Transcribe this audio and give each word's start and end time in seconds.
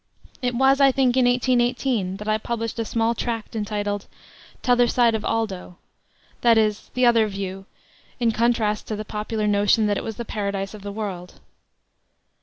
It 0.41 0.55
was, 0.55 0.81
I 0.81 0.91
think, 0.91 1.15
in 1.15 1.25
1818 1.25 2.17
that 2.17 2.27
I 2.27 2.39
published 2.39 2.79
a 2.79 2.85
small 2.85 3.13
tract 3.13 3.55
entitled 3.55 4.07
'Tother 4.63 4.87
Side 4.87 5.13
of 5.13 5.23
Oldo 5.23 5.77
that 6.41 6.57
is, 6.57 6.89
the 6.95 7.05
other 7.05 7.27
view, 7.27 7.67
in 8.19 8.31
contrast 8.31 8.87
to 8.87 8.95
the 8.95 9.05
popular 9.05 9.45
notion 9.45 9.85
that 9.85 9.99
it 9.99 10.03
was 10.03 10.15
the 10.15 10.25
paradise 10.25 10.73
of 10.73 10.81
the 10.81 10.91
world. 10.91 11.39